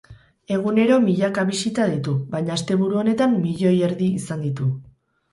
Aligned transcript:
Egunero 0.53 0.95
milaka 1.01 1.43
bisita 1.49 1.85
ditu, 1.91 2.15
baina 2.31 2.55
asteburu 2.55 2.97
honetan 3.01 3.35
milioi 3.43 3.75
erdi 3.89 4.09
izan 4.21 4.41
ditu. 4.47 4.71